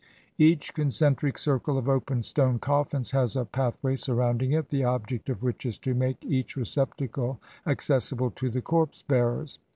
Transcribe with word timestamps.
Each 0.39 0.73
concentric 0.73 1.37
circle 1.37 1.77
of 1.77 1.87
open 1.87 2.23
stone 2.23 2.57
coffins 2.57 3.11
has 3.11 3.35
a 3.35 3.45
path 3.45 3.77
way 3.83 3.95
surrounding 3.95 4.51
it, 4.51 4.69
the 4.69 4.83
object 4.83 5.29
of 5.29 5.43
which 5.43 5.63
is 5.63 5.77
to 5.77 5.93
make 5.93 6.25
each 6.25 6.55
239 6.55 6.55
INDIA 6.55 6.61
receptacle 6.61 7.39
accessible 7.67 8.31
to 8.31 8.49
the 8.49 8.63
corpse 8.63 9.03
bearers. 9.03 9.59